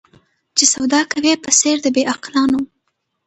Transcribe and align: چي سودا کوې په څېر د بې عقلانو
چي 0.55 0.65
سودا 0.73 1.01
کوې 1.11 1.33
په 1.43 1.49
څېر 1.59 1.77
د 1.83 1.87
بې 1.95 2.03
عقلانو 2.13 2.59